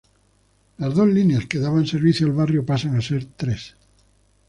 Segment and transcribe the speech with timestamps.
[0.79, 3.75] Las dos líneas que daban servicio al barrio pasan a ser tres.